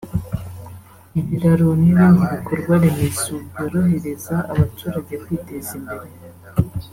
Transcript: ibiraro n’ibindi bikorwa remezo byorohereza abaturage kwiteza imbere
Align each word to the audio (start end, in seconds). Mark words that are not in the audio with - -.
ibiraro 1.19 1.67
n’ibindi 1.81 2.23
bikorwa 2.33 2.73
remezo 2.83 3.35
byorohereza 3.53 4.35
abaturage 4.51 5.13
kwiteza 5.23 5.71
imbere 5.79 6.09